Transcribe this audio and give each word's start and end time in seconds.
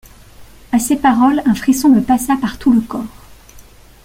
À 0.71 0.79
ces 0.79 0.95
paroles 0.95 1.43
un 1.45 1.53
frisson 1.53 1.89
me 1.89 2.01
passa 2.01 2.35
par 2.35 2.57
tout 2.57 2.71
le 2.71 2.81
corps. 2.81 3.05